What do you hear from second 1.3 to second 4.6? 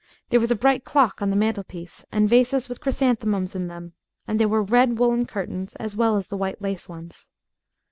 mantelpiece, and vases with chrysanthemums in them, and there